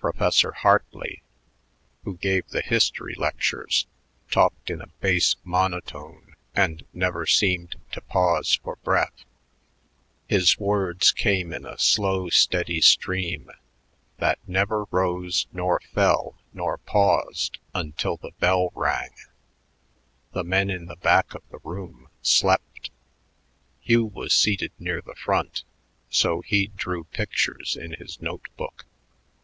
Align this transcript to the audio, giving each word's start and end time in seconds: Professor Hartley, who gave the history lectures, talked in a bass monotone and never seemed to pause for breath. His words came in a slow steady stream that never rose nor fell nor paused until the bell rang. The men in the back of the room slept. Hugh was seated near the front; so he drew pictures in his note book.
Professor 0.00 0.50
Hartley, 0.52 1.22
who 2.04 2.16
gave 2.18 2.48
the 2.48 2.60
history 2.60 3.14
lectures, 3.14 3.86
talked 4.30 4.70
in 4.70 4.82
a 4.82 4.88
bass 5.00 5.36
monotone 5.42 6.34
and 6.54 6.84
never 6.92 7.24
seemed 7.26 7.76
to 7.92 8.00
pause 8.02 8.56
for 8.56 8.76
breath. 8.84 9.24
His 10.28 10.58
words 10.58 11.12
came 11.12 11.52
in 11.52 11.64
a 11.64 11.78
slow 11.78 12.28
steady 12.28 12.80
stream 12.82 13.50
that 14.18 14.38
never 14.48 14.84
rose 14.90 15.46
nor 15.52 15.78
fell 15.94 16.36
nor 16.52 16.76
paused 16.78 17.58
until 17.72 18.16
the 18.16 18.32
bell 18.40 18.72
rang. 18.74 19.14
The 20.32 20.44
men 20.44 20.68
in 20.70 20.86
the 20.86 20.96
back 20.96 21.34
of 21.34 21.44
the 21.50 21.60
room 21.62 22.08
slept. 22.20 22.90
Hugh 23.80 24.06
was 24.06 24.32
seated 24.34 24.72
near 24.78 25.00
the 25.00 25.14
front; 25.14 25.62
so 26.10 26.42
he 26.42 26.66
drew 26.66 27.04
pictures 27.04 27.76
in 27.76 27.92
his 27.92 28.20
note 28.20 28.48
book. 28.56 28.84